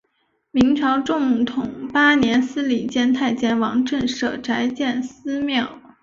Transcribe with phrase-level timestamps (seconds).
[0.49, 5.79] 明朝正统八年司礼监太监王振舍宅建私庙。